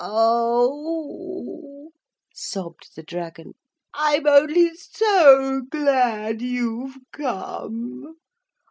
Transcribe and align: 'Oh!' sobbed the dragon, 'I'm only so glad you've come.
'Oh!' 0.03 1.91
sobbed 2.33 2.89
the 2.95 3.03
dragon, 3.03 3.53
'I'm 3.93 4.25
only 4.25 4.71
so 4.75 5.61
glad 5.69 6.41
you've 6.41 6.97
come. 7.11 8.15